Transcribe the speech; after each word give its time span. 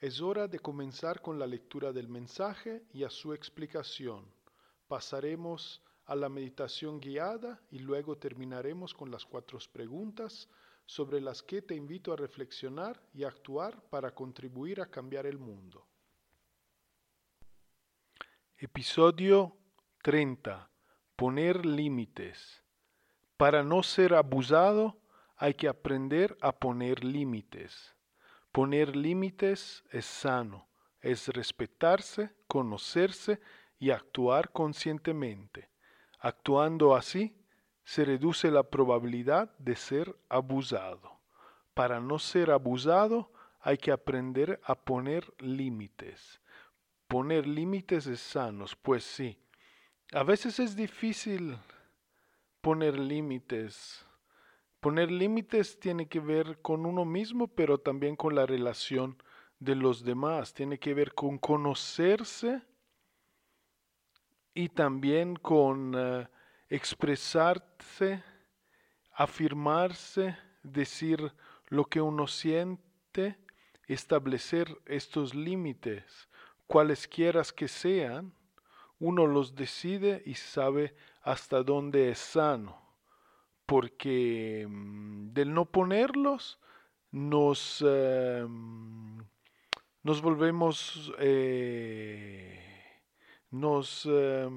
Es 0.00 0.22
hora 0.22 0.48
de 0.48 0.58
comenzar 0.58 1.20
con 1.20 1.38
la 1.38 1.46
lectura 1.46 1.92
del 1.92 2.08
mensaje 2.08 2.84
y 2.94 3.04
a 3.04 3.10
su 3.10 3.34
explicación. 3.34 4.24
Pasaremos 4.88 5.82
a 6.06 6.16
la 6.16 6.30
meditación 6.30 7.00
guiada 7.00 7.60
y 7.70 7.80
luego 7.80 8.16
terminaremos 8.16 8.94
con 8.94 9.10
las 9.10 9.26
cuatro 9.26 9.58
preguntas 9.70 10.48
sobre 10.86 11.20
las 11.20 11.42
que 11.42 11.60
te 11.60 11.74
invito 11.74 12.14
a 12.14 12.16
reflexionar 12.16 12.98
y 13.12 13.24
actuar 13.24 13.78
para 13.90 14.14
contribuir 14.14 14.80
a 14.80 14.86
cambiar 14.86 15.26
el 15.26 15.38
mundo. 15.38 15.86
Episodio 18.56 19.54
30. 20.02 20.70
Poner 21.14 21.66
límites. 21.66 22.64
Para 23.36 23.62
no 23.62 23.82
ser 23.82 24.14
abusado 24.14 24.98
hay 25.36 25.52
que 25.52 25.68
aprender 25.68 26.38
a 26.40 26.52
poner 26.52 27.04
límites. 27.04 27.94
Poner 28.52 28.96
límites 28.96 29.84
es 29.90 30.06
sano, 30.06 30.68
es 31.00 31.28
respetarse, 31.28 32.34
conocerse 32.46 33.40
y 33.78 33.90
actuar 33.90 34.50
conscientemente. 34.50 35.70
Actuando 36.18 36.94
así, 36.94 37.36
se 37.84 38.04
reduce 38.04 38.50
la 38.50 38.64
probabilidad 38.64 39.56
de 39.58 39.76
ser 39.76 40.16
abusado. 40.28 41.20
Para 41.74 42.00
no 42.00 42.18
ser 42.18 42.50
abusado, 42.50 43.32
hay 43.60 43.78
que 43.78 43.92
aprender 43.92 44.60
a 44.64 44.74
poner 44.74 45.32
límites. 45.38 46.40
Poner 47.08 47.46
límites 47.46 48.06
es 48.06 48.20
sanos, 48.20 48.76
pues 48.76 49.04
sí. 49.04 49.38
A 50.12 50.22
veces 50.22 50.58
es 50.58 50.76
difícil 50.76 51.56
poner 52.60 52.98
límites. 52.98 54.04
Poner 54.80 55.10
límites 55.10 55.78
tiene 55.78 56.08
que 56.08 56.20
ver 56.20 56.62
con 56.62 56.86
uno 56.86 57.04
mismo, 57.04 57.48
pero 57.48 57.76
también 57.76 58.16
con 58.16 58.34
la 58.34 58.46
relación 58.46 59.22
de 59.58 59.74
los 59.74 60.02
demás. 60.02 60.54
Tiene 60.54 60.78
que 60.78 60.94
ver 60.94 61.12
con 61.12 61.36
conocerse 61.36 62.62
y 64.54 64.70
también 64.70 65.36
con 65.36 65.94
uh, 65.94 66.26
expresarse, 66.70 68.24
afirmarse, 69.12 70.38
decir 70.62 71.30
lo 71.68 71.84
que 71.84 72.00
uno 72.00 72.26
siente, 72.26 73.36
establecer 73.86 74.80
estos 74.86 75.34
límites, 75.34 76.30
cualesquiera 76.66 77.42
que 77.54 77.68
sean, 77.68 78.32
uno 78.98 79.26
los 79.26 79.54
decide 79.54 80.22
y 80.24 80.36
sabe 80.36 80.94
hasta 81.20 81.62
dónde 81.62 82.08
es 82.08 82.18
sano 82.18 82.79
porque 83.70 84.66
del 84.68 85.54
no 85.54 85.64
ponerlos 85.64 86.58
nos, 87.12 87.84
eh, 87.86 88.44
nos 90.02 90.20
volvemos, 90.20 91.12
eh, 91.20 92.58
nos 93.48 94.08
eh, 94.10 94.48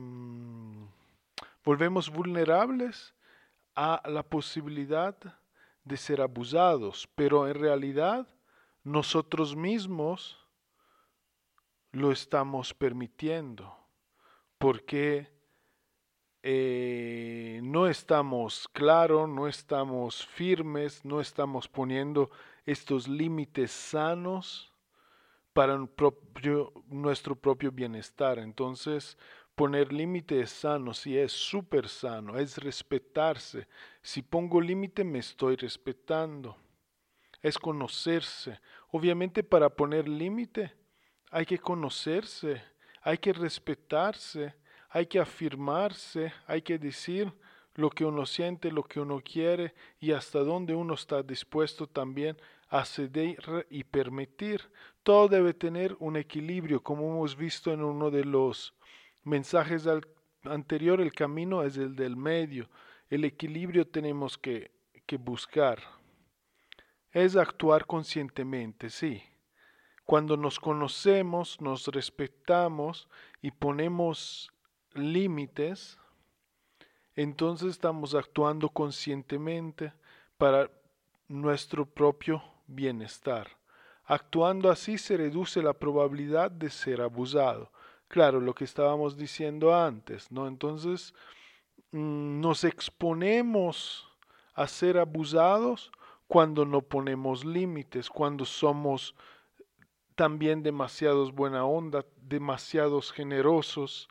volvemos 1.64 2.10
vulnerables 2.10 3.14
a 3.76 4.02
la 4.10 4.24
posibilidad 4.24 5.16
de 5.84 5.96
ser 5.96 6.20
abusados, 6.20 7.08
pero 7.14 7.48
en 7.48 7.54
realidad 7.54 8.28
nosotros 8.84 9.56
mismos 9.56 10.44
lo 11.92 12.12
estamos 12.12 12.74
permitiendo, 12.74 13.78
porque 14.58 15.32
eh, 16.46 17.62
no 17.64 17.88
estamos 17.88 18.68
claros, 18.74 19.30
no 19.30 19.48
estamos 19.48 20.28
firmes, 20.28 21.06
no 21.06 21.22
estamos 21.22 21.70
poniendo 21.70 22.30
estos 22.66 23.08
límites 23.08 23.72
sanos 23.72 24.74
para 25.54 25.78
nuestro 26.90 27.36
propio 27.38 27.72
bienestar. 27.72 28.40
Entonces, 28.40 29.18
poner 29.56 29.94
límites 29.94 30.50
sanos, 30.50 30.98
si 30.98 31.18
es 31.18 31.32
súper 31.32 31.88
sano, 31.88 32.38
es 32.38 32.58
respetarse. 32.58 33.66
Si 34.02 34.22
pongo 34.22 34.60
límite, 34.60 35.06
me 35.06 35.20
estoy 35.20 35.56
respetando. 35.56 36.58
Es 37.42 37.58
conocerse. 37.58 38.60
Obviamente, 38.92 39.44
para 39.44 39.70
poner 39.70 40.10
límite, 40.10 40.74
hay 41.32 41.46
que 41.46 41.58
conocerse, 41.58 42.62
hay 43.02 43.18
que 43.18 43.32
respetarse 43.32 44.62
hay 44.94 45.08
que 45.08 45.20
afirmarse, 45.20 46.32
hay 46.46 46.62
que 46.62 46.78
decir 46.78 47.34
lo 47.74 47.90
que 47.90 48.06
uno 48.06 48.28
siente, 48.28 48.72
lo 48.72 48.84
que 48.84 49.00
uno 49.00 49.22
quiere 49.22 49.74
y 50.00 50.12
hasta 50.12 50.42
dónde 50.42 50.76
uno 50.76 50.94
está 50.94 51.24
dispuesto 51.24 51.88
también 51.88 52.38
a 52.70 52.86
ceder 52.86 53.66
y 53.72 53.84
permitir. 53.86 54.62
Todo 55.02 55.28
debe 55.28 55.56
tener 55.56 55.98
un 56.00 56.16
equilibrio, 56.16 56.84
como 56.84 57.10
hemos 57.10 57.36
visto 57.36 57.74
en 57.74 57.84
uno 57.84 58.12
de 58.12 58.24
los 58.24 58.76
mensajes 59.24 59.88
anterior, 60.44 61.02
el 61.02 61.12
camino 61.12 61.64
es 61.64 61.76
el 61.78 61.96
del 61.96 62.16
medio. 62.16 62.70
El 63.10 63.26
equilibrio 63.26 63.88
tenemos 63.88 64.38
que, 64.38 64.70
que 65.08 65.18
buscar. 65.18 65.80
Es 67.10 67.36
actuar 67.36 67.88
conscientemente, 67.88 68.92
sí. 68.92 69.24
Cuando 70.06 70.38
nos 70.38 70.60
conocemos, 70.60 71.60
nos 71.62 71.88
respetamos 71.88 73.10
y 73.42 73.50
ponemos 73.50 74.53
límites, 74.96 75.98
entonces 77.16 77.70
estamos 77.70 78.16
actuando 78.16 78.70
conscientemente 78.70 79.94
para 80.38 80.70
nuestro 81.28 81.86
propio 81.86 82.44
bienestar. 82.68 83.48
Actuando 84.06 84.70
así 84.70 84.98
se 84.98 85.18
reduce 85.18 85.62
la 85.62 85.74
probabilidad 85.74 86.52
de 86.52 86.70
ser 86.70 87.02
abusado. 87.02 87.72
Claro, 88.08 88.40
lo 88.40 88.54
que 88.54 88.66
estábamos 88.66 89.18
diciendo 89.18 89.74
antes, 89.74 90.32
¿no? 90.32 90.48
Entonces 90.48 91.14
mm, 91.92 92.42
nos 92.42 92.64
exponemos 92.64 94.08
a 94.54 94.68
ser 94.68 94.98
abusados 94.98 95.92
cuando 96.28 96.66
no 96.66 96.82
ponemos 96.82 97.46
límites, 97.46 98.10
cuando 98.10 98.46
somos 98.46 99.16
también 100.16 100.64
demasiados 100.64 101.34
buena 101.34 101.66
onda, 101.66 102.06
demasiados 102.22 103.12
generosos, 103.12 104.10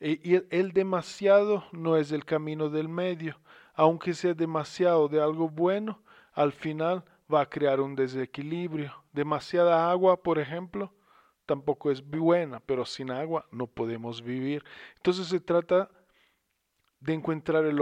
el 0.00 0.72
demasiado 0.72 1.64
no 1.72 1.96
es 1.96 2.10
el 2.12 2.24
camino 2.24 2.70
del 2.70 2.88
medio. 2.88 3.38
Aunque 3.74 4.14
sea 4.14 4.34
demasiado 4.34 5.08
de 5.08 5.20
algo 5.20 5.48
bueno, 5.48 6.02
al 6.32 6.52
final 6.52 7.04
va 7.32 7.42
a 7.42 7.48
crear 7.48 7.80
un 7.80 7.94
desequilibrio. 7.94 8.92
Demasiada 9.12 9.90
agua, 9.90 10.22
por 10.22 10.38
ejemplo, 10.38 10.92
tampoco 11.46 11.90
es 11.90 12.02
buena, 12.02 12.60
pero 12.60 12.84
sin 12.84 13.10
agua 13.10 13.46
no 13.50 13.66
podemos 13.66 14.22
vivir. 14.22 14.64
Entonces 14.96 15.26
se 15.26 15.40
trata 15.40 15.90
de 17.00 17.14
encontrar 17.14 17.64
el, 17.64 17.80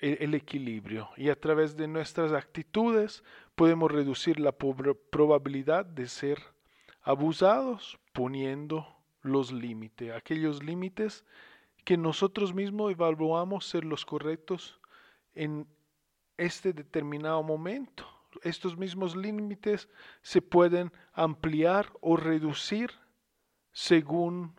el 0.00 0.34
equilibrio 0.34 1.08
y 1.16 1.30
a 1.30 1.40
través 1.40 1.76
de 1.76 1.88
nuestras 1.88 2.32
actitudes 2.32 3.24
podemos 3.54 3.90
reducir 3.90 4.38
la 4.38 4.52
probabilidad 4.52 5.84
de 5.84 6.06
ser 6.06 6.38
abusados 7.02 7.98
poniendo 8.12 8.86
los 9.22 9.50
límites, 9.50 10.14
aquellos 10.14 10.62
límites 10.62 11.24
que 11.88 11.96
nosotros 11.96 12.52
mismos 12.52 12.92
evaluamos 12.92 13.64
ser 13.64 13.82
los 13.82 14.04
correctos 14.04 14.78
en 15.34 15.66
este 16.36 16.74
determinado 16.74 17.42
momento. 17.42 18.06
Estos 18.42 18.76
mismos 18.76 19.16
límites 19.16 19.88
se 20.20 20.42
pueden 20.42 20.92
ampliar 21.14 21.90
o 22.02 22.18
reducir 22.18 22.90
según 23.72 24.54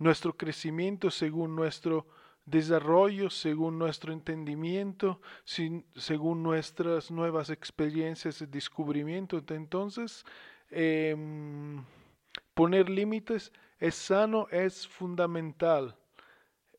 nuestro 0.00 0.36
crecimiento, 0.36 1.12
según 1.12 1.54
nuestro 1.54 2.08
desarrollo, 2.44 3.30
según 3.30 3.78
nuestro 3.78 4.12
entendimiento, 4.12 5.20
según 5.44 6.42
nuestras 6.42 7.08
nuevas 7.08 7.50
experiencias 7.50 8.40
de 8.40 8.48
descubrimiento. 8.48 9.40
Entonces, 9.46 10.26
em, 10.70 11.84
poner 12.52 12.90
límites 12.90 13.52
es 13.78 13.94
sano, 13.94 14.48
es 14.50 14.88
fundamental. 14.88 15.96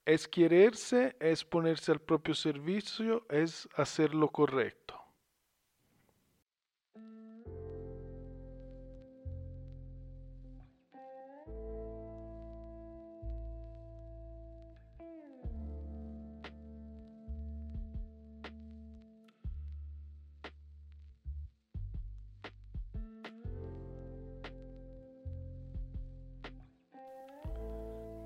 Es 0.05 0.27
quererse, 0.27 1.15
es 1.19 1.43
ponerse 1.43 1.91
al 1.91 1.99
propio 1.99 2.35
servicio, 2.35 3.25
es 3.27 3.67
hacer 3.75 4.13
lo 4.13 4.29
correcto. 4.29 5.01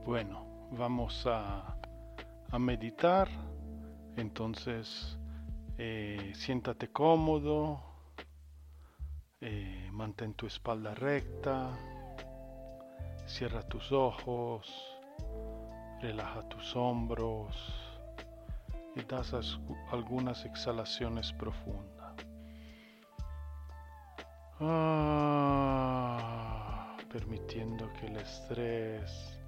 Bueno, 0.06 0.49
vamos 0.72 1.26
a, 1.26 1.76
meditar. 2.58 3.30
Entonces, 4.18 5.18
eh, 5.78 6.32
siéntate 6.36 6.92
cómodo, 6.92 7.80
eh, 9.40 9.88
mantén 9.92 10.34
tu 10.34 10.48
espalda 10.48 10.94
recta, 10.96 11.70
cierra 13.26 13.62
tus 13.64 13.92
ojos, 13.92 14.68
relaja 16.02 16.42
tus 16.50 16.76
hombros 16.76 17.56
y 18.96 19.04
das 19.04 19.34
algunas 19.92 20.44
exhalaciones 20.46 21.32
profundas. 21.34 22.16
Ah, 24.60 25.78
permitiendo 27.10 27.90
que 27.94 28.08
el 28.08 28.18
estrés 28.18 29.39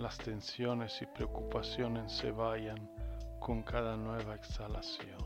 las 0.00 0.16
tensiones 0.16 1.00
y 1.02 1.06
preocupaciones 1.06 2.10
se 2.10 2.30
vayan 2.30 2.90
con 3.38 3.62
cada 3.62 3.96
nueva 3.96 4.34
exhalación. 4.34 5.20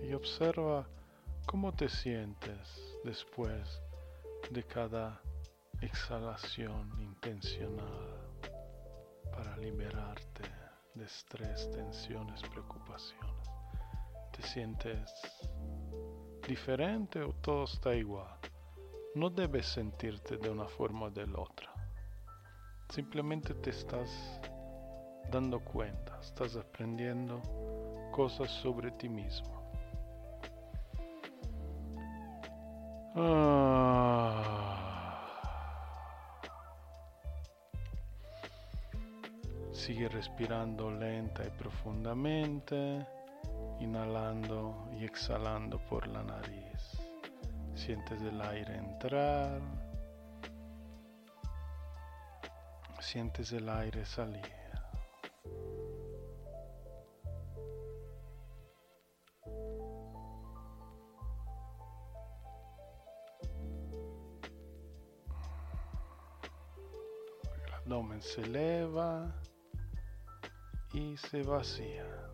y 0.02 0.14
observa 0.14 0.86
cómo 1.44 1.72
te 1.72 1.90
sientes 1.90 2.98
después 3.04 3.82
de 4.50 4.62
cada 4.64 5.20
exhalación 5.82 6.90
intencional 6.98 8.13
para 9.34 9.56
liberarte 9.56 10.42
de 10.94 11.04
estrés, 11.04 11.70
tensiones, 11.70 12.40
preocupaciones. 12.42 13.50
¿Te 14.32 14.42
sientes 14.42 15.12
diferente 16.46 17.20
o 17.20 17.32
todo 17.34 17.64
está 17.64 17.94
igual? 17.94 18.38
No 19.14 19.30
debes 19.30 19.66
sentirte 19.66 20.36
de 20.36 20.50
una 20.50 20.66
forma 20.66 21.06
o 21.06 21.10
de 21.10 21.26
la 21.26 21.40
otra. 21.40 21.72
Simplemente 22.90 23.54
te 23.54 23.70
estás 23.70 24.40
dando 25.30 25.60
cuenta, 25.60 26.18
estás 26.20 26.56
aprendiendo 26.56 27.40
cosas 28.12 28.50
sobre 28.50 28.90
ti 28.92 29.08
mismo. 29.08 29.52
Ah. 33.16 33.73
Sigue 39.84 40.08
respirando 40.08 40.90
lenta 40.90 41.44
y 41.46 41.50
profundamente, 41.50 43.06
inhalando 43.80 44.88
y 44.98 45.04
exhalando 45.04 45.78
por 45.78 46.06
la 46.06 46.22
nariz. 46.22 46.98
Sientes 47.74 48.22
el 48.22 48.40
aire 48.40 48.78
entrar, 48.78 49.60
sientes 52.98 53.52
el 53.52 53.68
aire 53.68 54.06
salir. 54.06 54.40
El 67.66 67.74
abdomen 67.74 68.22
se 68.22 68.40
eleva 68.40 69.30
y 70.94 71.16
se 71.16 71.42
vacía. 71.42 72.33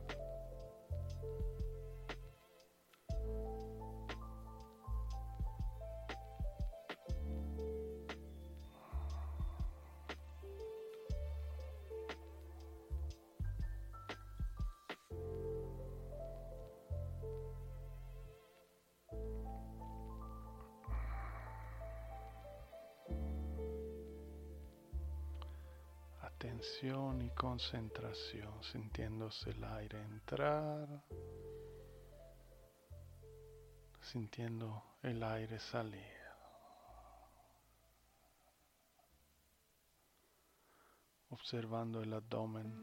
Y 26.62 27.30
concentración, 27.30 28.62
sintiéndose 28.62 29.50
el 29.50 29.64
aire 29.64 29.98
entrar, 29.98 31.02
sintiendo 34.02 34.82
el 35.02 35.22
aire 35.22 35.58
salir. 35.58 36.20
Observando 41.30 42.02
el 42.02 42.12
abdomen 42.12 42.74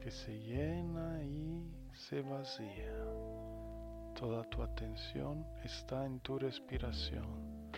que 0.00 0.10
se 0.10 0.38
llena 0.38 1.22
y 1.22 1.72
se 1.94 2.20
vacía. 2.20 3.02
Toda 4.14 4.44
tu 4.50 4.62
atención 4.62 5.46
está 5.64 6.04
en 6.04 6.20
tu 6.20 6.38
respiración. 6.38 7.70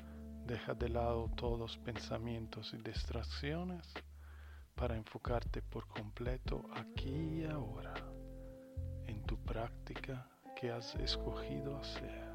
Deja 0.45 0.75
de 0.75 0.89
lado 0.89 1.31
todos 1.37 1.79
pensamientos 1.79 2.75
y 2.75 2.79
distracciones 2.79 3.87
para 4.75 4.97
enfocarte 4.97 5.62
por 5.62 5.87
completo 5.88 6.64
aquí 6.75 7.43
y 7.43 7.45
ahora 7.45 7.95
en 9.07 9.23
tu 9.23 9.37
práctica 9.38 10.29
que 10.57 10.71
has 10.71 10.95
escogido 10.97 11.76
hacer. 11.79 12.33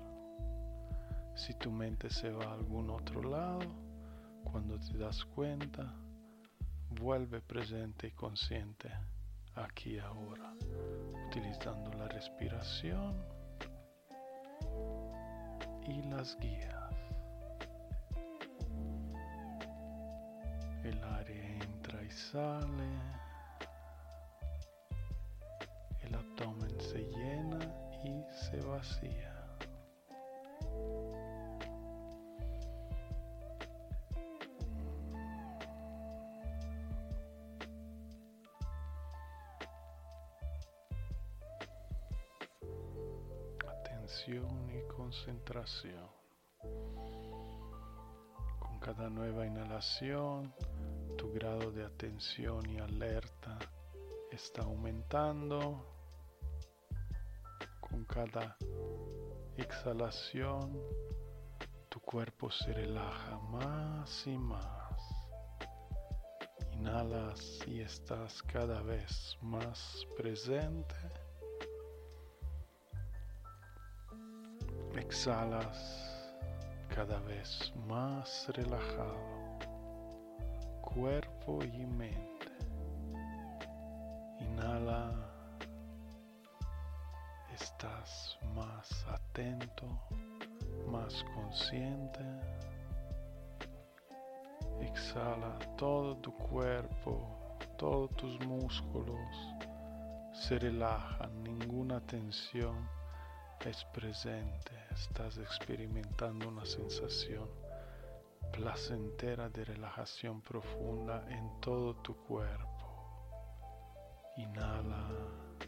Si 1.35 1.53
tu 1.53 1.71
mente 1.71 2.09
se 2.09 2.31
va 2.31 2.45
a 2.45 2.53
algún 2.53 2.89
otro 2.89 3.21
lado, 3.21 3.65
cuando 4.43 4.79
te 4.79 4.97
das 4.97 5.23
cuenta, 5.25 5.93
vuelve 6.89 7.41
presente 7.41 8.07
y 8.07 8.11
consciente 8.11 8.89
aquí 9.55 9.95
y 9.95 9.99
ahora, 9.99 10.53
utilizando 11.27 11.91
la 11.93 12.07
respiración 12.07 13.15
y 15.87 16.01
las 16.03 16.37
guías. 16.39 16.76
El 22.37 22.43
abdomen 26.13 26.79
se 26.79 26.99
llena 26.99 27.57
y 28.03 28.23
se 28.31 28.61
vacía. 28.61 29.33
Atención 43.67 44.69
y 44.69 44.87
concentración. 44.93 46.07
Con 48.59 48.79
cada 48.79 49.09
nueva 49.09 49.47
inhalación 49.47 50.53
tu 51.17 51.31
grado 51.33 51.71
de 51.71 51.83
atención 51.83 52.69
y 52.69 52.77
alerta 52.77 53.57
está 54.31 54.61
aumentando. 54.61 55.83
Con 57.79 58.05
cada 58.05 58.55
exhalación, 59.57 60.79
tu 61.89 61.99
cuerpo 62.01 62.51
se 62.51 62.71
relaja 62.71 63.39
más 63.49 64.27
y 64.27 64.37
más. 64.37 65.01
Inhalas 66.73 67.59
y 67.65 67.81
estás 67.81 68.43
cada 68.43 68.81
vez 68.81 69.37
más 69.41 70.05
presente. 70.15 70.95
Exhalas 74.95 76.07
cada 76.97 77.19
vez 77.19 77.71
más 77.87 78.47
relajado, 78.49 79.36
cuerpo 80.97 81.59
y 81.63 81.85
mente. 81.85 82.51
Inhala, 84.39 85.11
estás 87.53 88.39
más 88.55 89.05
atento, 89.07 89.85
más 90.89 91.23
consciente. 91.35 92.21
Exhala 94.81 95.59
todo 95.77 96.17
tu 96.17 96.33
cuerpo, 96.33 97.57
todos 97.77 98.11
tus 98.15 98.39
músculos 98.45 99.37
se 100.33 100.57
relajan, 100.59 101.43
ninguna 101.43 101.99
tensión 102.01 102.87
es 103.65 103.83
presente, 103.85 104.71
estás 104.91 105.37
experimentando 105.39 106.47
una 106.47 106.65
sensación 106.65 107.66
placentera 108.51 109.49
de 109.49 109.65
relajación 109.65 110.41
profunda 110.41 111.25
en 111.29 111.59
todo 111.61 111.95
tu 111.95 112.15
cuerpo. 112.15 112.67
Inhala 114.37 115.09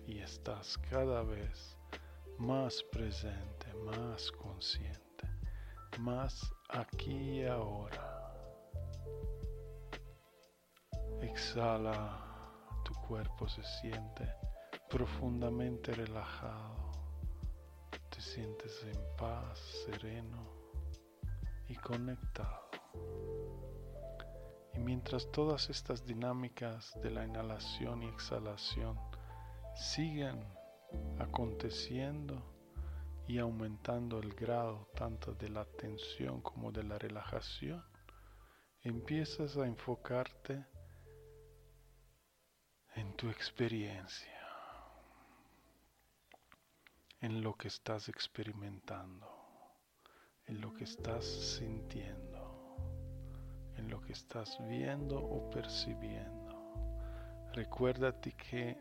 y 0.05 0.19
estás 0.19 0.77
cada 0.89 1.23
vez 1.23 1.77
más 2.37 2.83
presente, 2.91 3.73
más 3.85 4.31
consciente, 4.31 5.27
más 5.99 6.51
aquí 6.69 7.41
y 7.41 7.45
ahora. 7.45 8.33
Exhala, 11.21 12.19
tu 12.83 12.93
cuerpo 13.07 13.47
se 13.47 13.63
siente 13.63 14.33
profundamente 14.89 15.93
relajado 15.93 16.89
te 18.19 18.25
sientes 18.25 18.83
en 18.83 19.15
paz, 19.15 19.59
sereno 19.85 20.58
y 21.69 21.75
conectado. 21.75 22.69
Y 24.73 24.79
mientras 24.79 25.31
todas 25.31 25.69
estas 25.69 26.05
dinámicas 26.05 26.99
de 27.01 27.11
la 27.11 27.25
inhalación 27.25 28.03
y 28.03 28.09
exhalación 28.09 28.99
siguen 29.75 30.43
aconteciendo 31.19 32.43
y 33.27 33.37
aumentando 33.37 34.19
el 34.19 34.33
grado 34.33 34.89
tanto 34.95 35.33
de 35.35 35.49
la 35.49 35.65
tensión 35.65 36.41
como 36.41 36.71
de 36.71 36.83
la 36.83 36.97
relajación, 36.97 37.83
empiezas 38.81 39.55
a 39.57 39.67
enfocarte 39.67 40.65
en 42.95 43.15
tu 43.15 43.29
experiencia 43.29 44.39
en 47.21 47.41
lo 47.41 47.55
que 47.55 47.67
estás 47.67 48.07
experimentando, 48.09 49.38
en 50.49 50.61
lo 50.61 50.73
que 50.73 50.83
estás 50.83 51.25
sintiendo, 51.25 52.75
en 53.77 53.89
lo 53.89 54.01
que 54.01 54.13
estás 54.13 54.57
viendo 54.67 55.17
o 55.17 55.49
percibiendo. 55.51 56.49
Recuérdate 57.53 58.33
que 58.33 58.75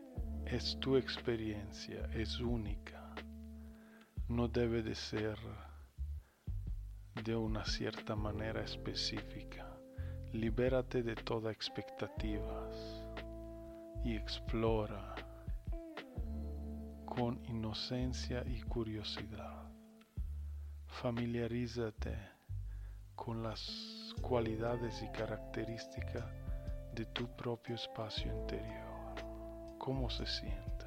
es 0.45 0.77
tu 0.79 0.97
experiencia, 0.97 2.09
es 2.13 2.39
única, 2.39 3.13
no 4.27 4.47
debe 4.47 4.81
de 4.81 4.95
ser 4.95 5.37
de 7.23 7.35
una 7.35 7.63
cierta 7.65 8.15
manera 8.15 8.63
específica. 8.63 9.65
Libérate 10.33 11.03
de 11.03 11.15
toda 11.15 11.51
expectativas 11.51 13.03
y 14.03 14.15
explora 14.15 15.15
con 17.05 17.43
inocencia 17.45 18.43
y 18.47 18.61
curiosidad. 18.61 19.68
Familiarízate 21.01 22.13
con 23.15 23.41
las 23.41 24.13
cualidades 24.21 25.01
y 25.01 25.07
características 25.17 26.25
de 26.93 27.05
tu 27.05 27.25
propio 27.37 27.75
espacio 27.75 28.29
interior. 28.29 29.15
¿Cómo 29.77 30.09
se 30.09 30.25
siente? 30.25 30.85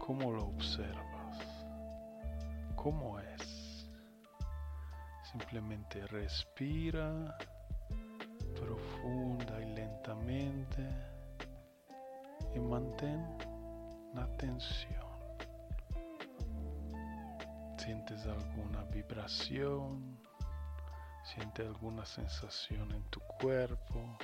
¿Cómo 0.00 0.32
lo 0.32 0.46
observas? 0.46 1.38
¿Cómo 2.74 3.20
es? 3.20 3.88
Simplemente 5.30 6.04
respira 6.08 7.38
profunda 8.56 9.60
y 9.60 9.72
lentamente 9.72 10.88
y 12.56 12.58
mantén 12.58 13.24
la 14.14 14.24
atención. 14.24 15.01
¿Sientes 17.84 18.24
alguna 18.26 18.84
vibración? 18.84 20.16
¿Sientes 21.24 21.66
alguna 21.66 22.06
sensación 22.06 22.92
en 22.92 23.02
tu 23.10 23.18
cuerpo? 23.40 24.18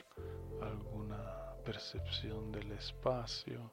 ¿Alguna 0.63 1.55
percepción 1.65 2.53
del 2.53 2.71
espacio? 2.71 3.73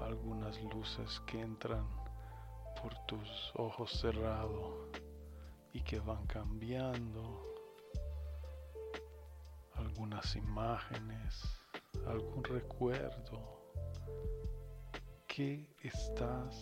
¿Algunas 0.00 0.58
luces 0.62 1.20
que 1.26 1.38
entran 1.42 1.86
por 2.80 2.94
tus 3.04 3.52
ojos 3.56 3.92
cerrados 4.00 4.88
y 5.74 5.82
que 5.82 6.00
van 6.00 6.26
cambiando? 6.26 7.44
¿Algunas 9.74 10.34
imágenes? 10.34 11.42
¿Algún 12.06 12.42
recuerdo? 12.42 13.60
¿Qué 15.26 15.76
estás 15.82 16.56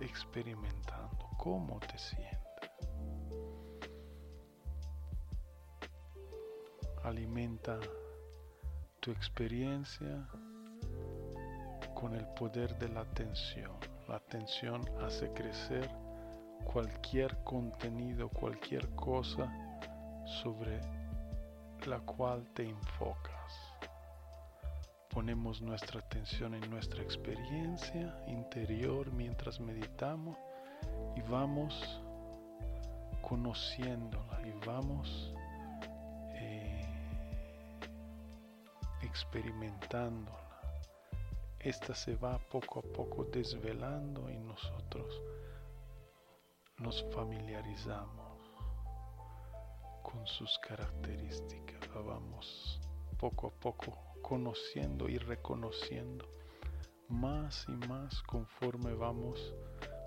experimentando? 0.00 0.93
Cómo 1.44 1.78
te 1.78 1.98
sientes. 1.98 2.40
Alimenta 7.02 7.78
tu 9.00 9.10
experiencia 9.10 10.26
con 11.94 12.14
el 12.14 12.26
poder 12.28 12.78
de 12.78 12.88
la 12.88 13.02
atención. 13.02 13.72
La 14.08 14.16
atención 14.16 14.88
hace 15.02 15.30
crecer 15.34 15.86
cualquier 16.64 17.36
contenido, 17.44 18.30
cualquier 18.30 18.88
cosa 18.94 19.52
sobre 20.42 20.80
la 21.84 22.00
cual 22.00 22.48
te 22.54 22.66
enfocas. 22.66 23.52
Ponemos 25.10 25.60
nuestra 25.60 26.00
atención 26.00 26.54
en 26.54 26.70
nuestra 26.70 27.02
experiencia 27.02 28.18
interior 28.28 29.12
mientras 29.12 29.60
meditamos 29.60 30.38
vamos 31.28 32.00
conociéndola 33.22 34.40
y 34.46 34.66
vamos 34.66 35.32
eh, 36.34 36.86
experimentándola. 39.02 40.38
Esta 41.58 41.94
se 41.94 42.16
va 42.16 42.38
poco 42.38 42.80
a 42.80 42.82
poco 42.82 43.24
desvelando 43.24 44.30
y 44.30 44.38
nosotros 44.38 45.22
nos 46.78 47.02
familiarizamos 47.14 48.38
con 50.02 50.26
sus 50.26 50.58
características. 50.58 51.88
vamos 51.94 52.80
poco 53.18 53.46
a 53.46 53.50
poco 53.50 53.96
conociendo 54.20 55.08
y 55.08 55.16
reconociendo 55.18 56.26
más 57.08 57.66
y 57.68 57.76
más 57.86 58.22
conforme 58.22 58.92
vamos 58.94 59.54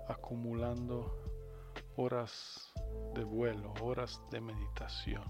acumulando 0.08 1.14
horas 1.96 2.72
de 3.14 3.24
vuelo, 3.24 3.72
horas 3.82 4.20
de 4.30 4.40
meditación. 4.40 5.24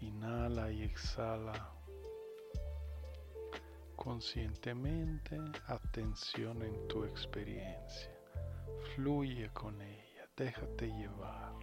Inhala 0.00 0.70
y 0.70 0.82
exhala 0.82 1.72
conscientemente 3.94 5.36
atención 5.66 6.62
en 6.62 6.88
tu 6.88 7.04
experiencia. 7.04 8.16
Fluye 8.94 9.50
con 9.52 9.80
ella, 9.80 10.28
déjate 10.36 10.86
llevar. 10.86 11.54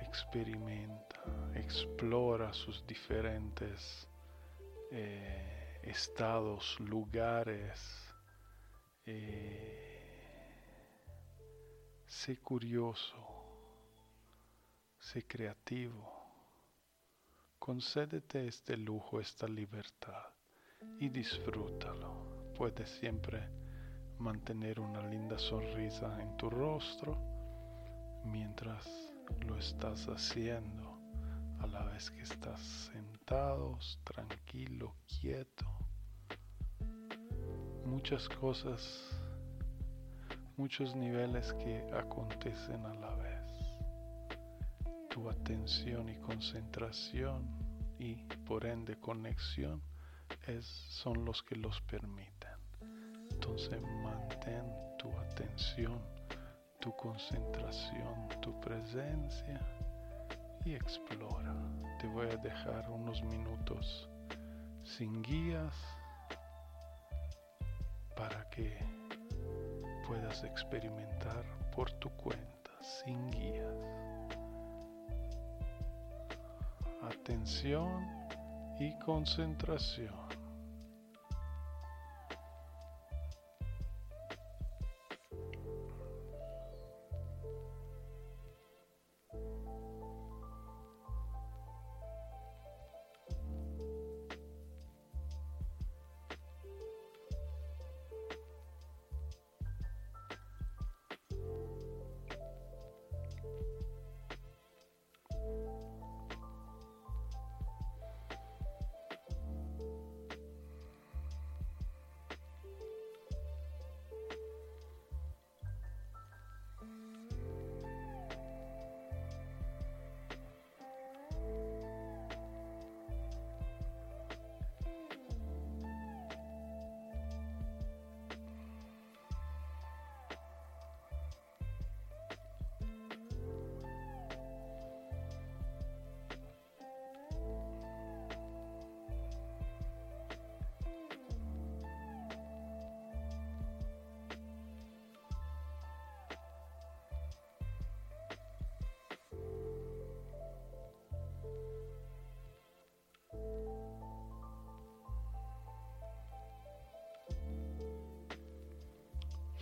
Experimenta, 0.00 1.24
explora 1.54 2.52
sus 2.52 2.86
diferentes 2.86 4.08
eh, 4.90 5.80
estados, 5.82 6.78
lugares, 6.80 8.07
eh, 9.10 10.48
sé 12.06 12.36
curioso, 12.36 13.16
sé 14.98 15.26
creativo. 15.26 16.12
Concédete 17.58 18.46
este 18.46 18.76
lujo, 18.76 19.18
esta 19.18 19.48
libertad 19.48 20.26
y 21.00 21.08
disfrútalo. 21.08 22.52
Puedes 22.54 22.90
siempre 22.90 23.48
mantener 24.18 24.78
una 24.78 25.00
linda 25.08 25.38
sonrisa 25.38 26.20
en 26.20 26.36
tu 26.36 26.50
rostro 26.50 27.16
mientras 28.24 28.86
lo 29.46 29.56
estás 29.56 30.06
haciendo 30.08 30.98
a 31.60 31.66
la 31.66 31.84
vez 31.84 32.10
que 32.10 32.22
estás 32.22 32.60
sentado, 32.60 33.78
tranquilo, 34.04 34.96
quieto. 35.06 35.66
Muchas 37.88 38.28
cosas, 38.28 39.18
muchos 40.58 40.94
niveles 40.94 41.54
que 41.54 41.90
acontecen 41.94 42.84
a 42.84 42.94
la 42.94 43.14
vez. 43.16 43.50
Tu 45.08 45.28
atención 45.28 46.06
y 46.10 46.16
concentración 46.16 47.48
y 47.98 48.16
por 48.46 48.66
ende 48.66 49.00
conexión 49.00 49.82
es, 50.46 50.66
son 50.66 51.24
los 51.24 51.42
que 51.42 51.56
los 51.56 51.80
permiten. 51.82 52.58
Entonces 53.30 53.80
mantén 54.04 54.66
tu 54.98 55.10
atención, 55.18 55.98
tu 56.80 56.94
concentración, 56.94 58.28
tu 58.42 58.60
presencia 58.60 59.60
y 60.66 60.74
explora. 60.74 61.54
Te 61.98 62.06
voy 62.06 62.28
a 62.28 62.36
dejar 62.36 62.90
unos 62.90 63.22
minutos 63.22 64.10
sin 64.84 65.22
guías 65.22 65.74
para 68.18 68.50
que 68.50 68.76
puedas 70.04 70.42
experimentar 70.42 71.44
por 71.74 71.88
tu 71.92 72.10
cuenta, 72.10 72.70
sin 72.82 73.30
guías. 73.30 73.76
Atención 77.00 78.04
y 78.80 78.98
concentración. 78.98 80.27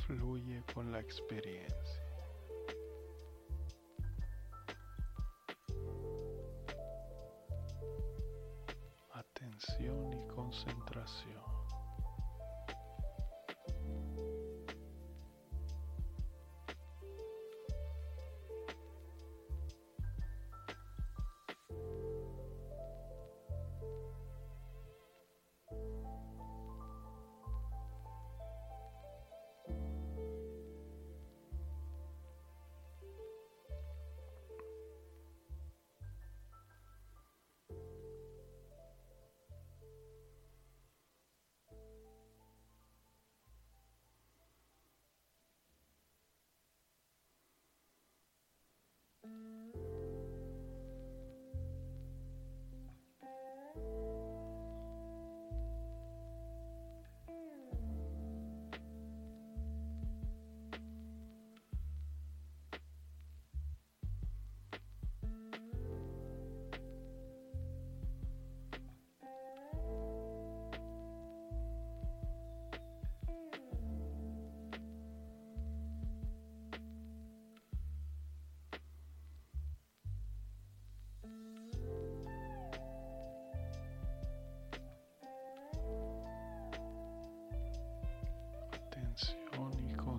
Fluye 0.07 0.63
con 0.73 0.93
la 0.93 1.01
experiencia. 1.01 2.06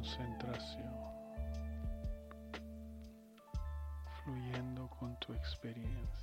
Concentración, 0.08 0.94
fluyendo 4.24 4.88
con 4.88 5.18
tu 5.20 5.34
experiencia. 5.34 6.17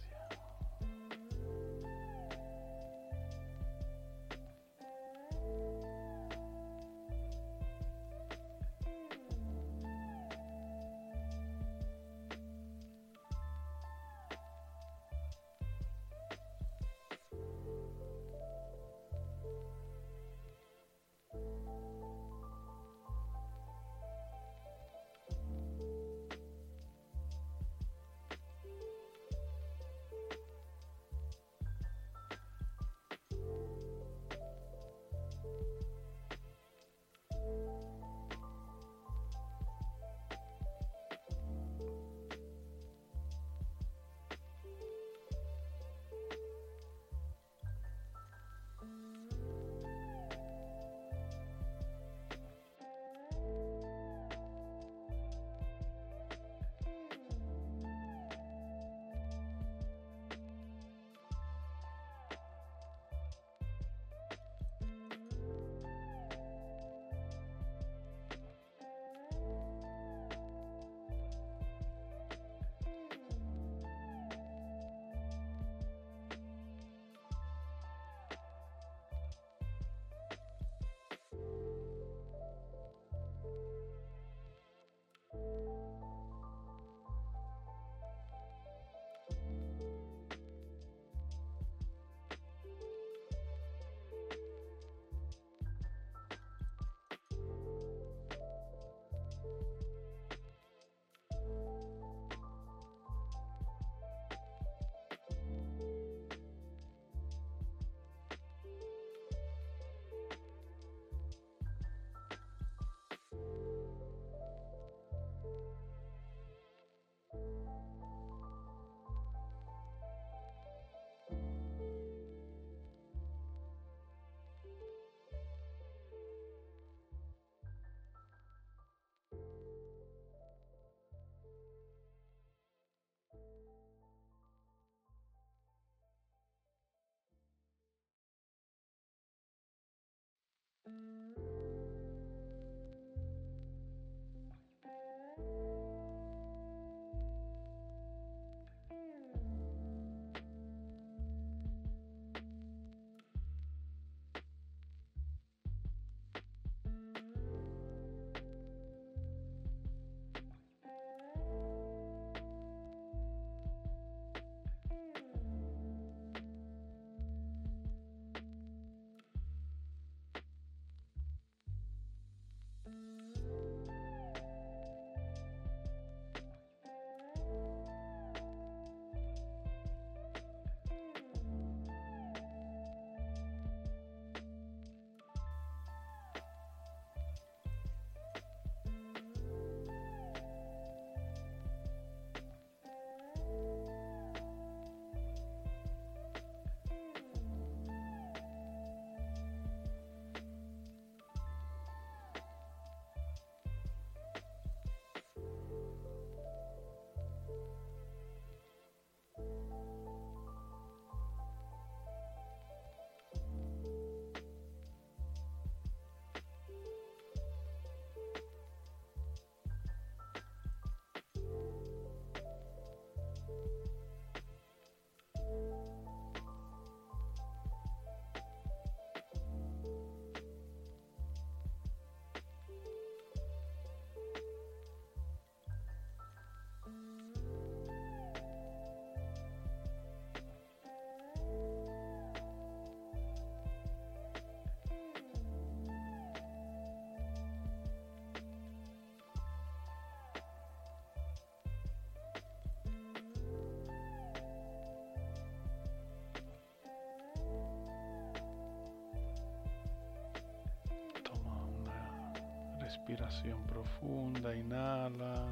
Respiración 263.04 263.62
profunda, 263.66 264.56
inhala, 264.56 265.44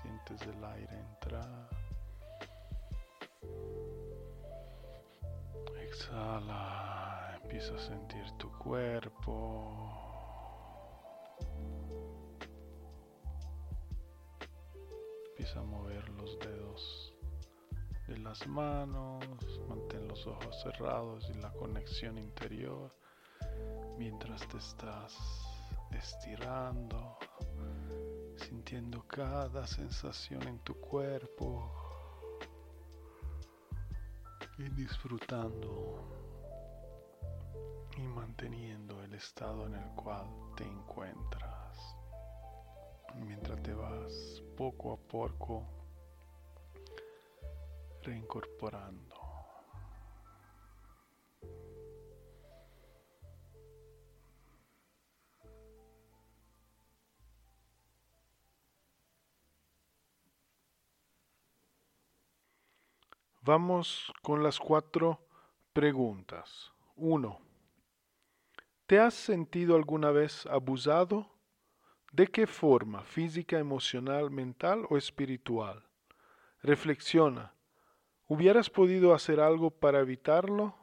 sientes 0.00 0.40
el 0.42 0.64
aire 0.64 0.96
entrar. 0.96 1.68
Exhala, 5.82 7.36
empieza 7.42 7.74
a 7.74 7.78
sentir 7.78 8.24
tu 8.38 8.48
cuerpo. 8.58 9.74
Empieza 15.30 15.58
a 15.58 15.64
mover 15.64 16.08
los 16.10 16.38
dedos 16.38 17.12
de 18.06 18.18
las 18.18 18.46
manos, 18.46 19.24
mantén 19.68 20.06
los 20.06 20.24
ojos 20.28 20.62
cerrados 20.62 21.28
y 21.28 21.40
la 21.40 21.50
conexión 21.54 22.18
interior 22.18 22.94
mientras 23.98 24.46
te 24.46 24.58
estás 24.58 25.49
estirando, 25.92 27.18
sintiendo 28.36 29.06
cada 29.06 29.66
sensación 29.66 30.42
en 30.48 30.58
tu 30.60 30.74
cuerpo 30.80 31.72
y 34.58 34.68
disfrutando 34.70 36.08
y 37.96 38.02
manteniendo 38.02 39.02
el 39.02 39.14
estado 39.14 39.66
en 39.66 39.74
el 39.74 39.88
cual 39.94 40.26
te 40.56 40.64
encuentras 40.64 41.96
mientras 43.16 43.62
te 43.62 43.74
vas 43.74 44.42
poco 44.56 44.92
a 44.92 44.96
poco 44.96 45.66
reincorporando. 48.02 49.19
Vamos 63.42 64.12
con 64.20 64.42
las 64.42 64.58
cuatro 64.58 65.26
preguntas. 65.72 66.74
1. 66.96 67.40
¿Te 68.86 68.98
has 69.00 69.14
sentido 69.14 69.76
alguna 69.76 70.10
vez 70.10 70.44
abusado? 70.44 71.26
¿De 72.12 72.26
qué 72.26 72.46
forma? 72.46 73.02
¿Física, 73.02 73.58
emocional, 73.58 74.30
mental 74.30 74.84
o 74.90 74.98
espiritual? 74.98 75.88
Reflexiona. 76.62 77.54
¿Hubieras 78.26 78.68
podido 78.68 79.14
hacer 79.14 79.40
algo 79.40 79.70
para 79.70 80.00
evitarlo? 80.00 80.74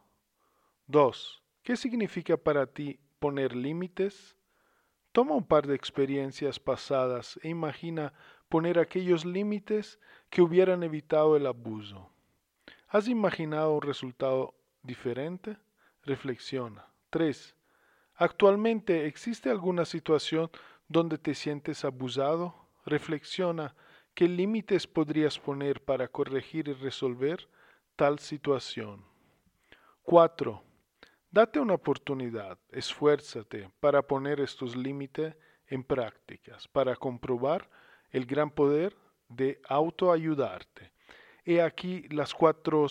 2. 0.88 1.44
¿Qué 1.62 1.78
significa 1.78 2.38
para 2.38 2.66
ti 2.66 3.00
poner 3.20 3.56
límites? 3.56 4.36
Toma 5.12 5.36
un 5.36 5.46
par 5.46 5.68
de 5.68 5.76
experiencias 5.76 6.60
pasadas 6.60 7.40
e 7.44 7.50
imagina 7.50 8.14
poner 8.50 8.80
aquellos 8.80 9.26
límites 9.26 10.00
que 10.32 10.42
hubieran 10.42 10.82
evitado 10.82 11.38
el 11.38 11.46
abuso. 11.46 12.17
¿Has 12.90 13.10
imaginado 13.10 13.74
un 13.74 13.82
resultado 13.82 14.56
diferente? 14.82 15.58
Reflexiona. 16.04 16.88
3. 17.10 17.54
¿Actualmente 18.16 19.08
existe 19.08 19.50
alguna 19.50 19.84
situación 19.84 20.50
donde 20.88 21.18
te 21.18 21.36
sientes 21.36 21.84
abusado? 21.84 22.56
Reflexiona 22.86 23.76
qué 24.14 24.30
límites 24.30 24.88
podrías 24.88 25.38
poner 25.38 25.84
para 25.84 26.08
corregir 26.08 26.70
y 26.70 26.74
resolver 26.74 27.50
tal 27.98 28.20
situación. 28.20 29.04
4. 30.04 30.64
Date 31.30 31.60
una 31.60 31.74
oportunidad, 31.74 32.58
esfuérzate 32.72 33.70
para 33.82 34.02
poner 34.02 34.40
estos 34.40 34.78
límites 34.78 35.36
en 35.68 35.84
prácticas, 35.84 36.70
para 36.70 36.96
comprobar 36.96 37.70
el 38.12 38.26
gran 38.26 38.50
poder 38.50 38.96
de 39.28 39.60
autoayudarte. 39.68 40.97
He 41.50 41.62
aquí 41.62 42.02
las 42.10 42.34
cuatro 42.34 42.88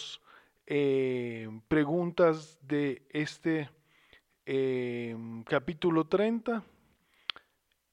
eh, 0.64 1.47
preguntas 1.69 2.59
de 2.62 3.07
este 3.11 3.69
eh, 4.47 5.14
capítulo 5.45 6.07
30 6.07 6.64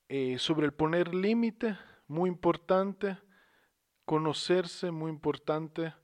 eh, 0.07 0.37
sobre 0.39 0.65
el 0.65 0.71
poner 0.71 1.13
límite, 1.13 1.77
muy 2.07 2.29
importante, 2.29 3.17
conocerse, 4.05 4.89
muy 4.91 5.11
importante 5.11 5.95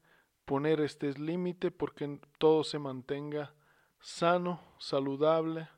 poner 0.44 0.82
este 0.82 1.14
límite 1.14 1.72
porque 1.72 2.20
todo 2.38 2.66
se 2.66 2.80
mantenga 2.80 3.54
sano, 4.02 4.60
saludable, 4.78 5.70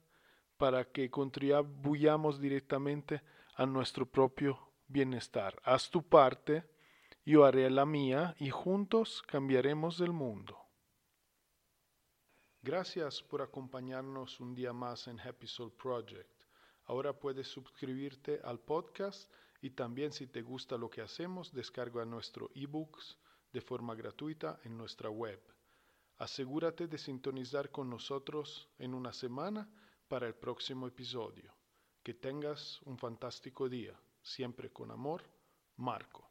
para 0.57 0.85
que 0.85 1.11
contribuyamos 1.11 2.41
directamente 2.41 3.21
a 3.53 3.67
nuestro 3.67 4.07
propio 4.07 4.57
bienestar. 4.87 5.61
Haz 5.65 5.91
tu 5.91 6.01
parte 6.01 6.70
yo 7.23 7.45
haré 7.45 7.69
la 7.69 7.85
mía 7.85 8.35
y 8.39 8.49
juntos 8.49 9.21
cambiaremos 9.27 9.99
el 10.01 10.11
mundo. 10.11 10.57
Gracias 12.63 13.21
por 13.21 13.41
acompañarnos 13.41 14.39
un 14.39 14.55
día 14.55 14.73
más 14.73 15.07
en 15.07 15.19
Happy 15.19 15.47
Soul 15.47 15.71
Project. 15.71 16.31
Ahora 16.85 17.13
puedes 17.13 17.47
suscribirte 17.47 18.39
al 18.43 18.59
podcast 18.59 19.31
y 19.61 19.71
también 19.71 20.11
si 20.11 20.27
te 20.27 20.41
gusta 20.41 20.77
lo 20.77 20.89
que 20.89 21.01
hacemos, 21.01 21.53
descarga 21.53 22.05
nuestro 22.05 22.49
ebooks 22.55 23.17
de 23.53 23.61
forma 23.61 23.93
gratuita 23.93 24.59
en 24.63 24.77
nuestra 24.77 25.09
web. 25.09 25.39
Asegúrate 26.17 26.87
de 26.87 26.97
sintonizar 26.97 27.69
con 27.69 27.89
nosotros 27.89 28.67
en 28.79 28.93
una 28.95 29.13
semana 29.13 29.69
para 30.07 30.27
el 30.27 30.35
próximo 30.35 30.87
episodio. 30.87 31.53
Que 32.03 32.15
tengas 32.15 32.81
un 32.83 32.97
fantástico 32.97 33.69
día. 33.69 33.99
Siempre 34.23 34.71
con 34.71 34.89
amor, 34.91 35.23
Marco. 35.77 36.30